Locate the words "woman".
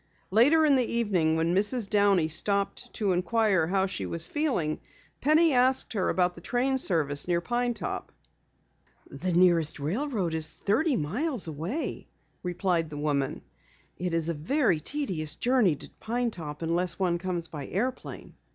12.97-13.43